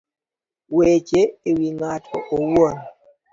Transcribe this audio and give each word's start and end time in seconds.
Weche 0.77 1.21
e 1.49 1.51
wi 1.57 1.69
ng'ato 1.75 2.15
owuon 2.35 2.77